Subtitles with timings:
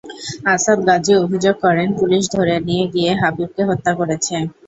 [0.53, 4.35] আসাদ গাজী অভিযোগ করেন, পুলিশ ধরে নিয়ে গিয়ে হাবিবকে হত্যা করেছে।